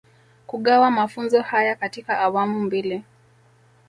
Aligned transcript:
Kugawa 0.47 0.91
mafunzo 0.91 1.41
haya 1.41 1.75
katika 1.75 2.19
awamu 2.19 2.59
mbili 2.61 3.03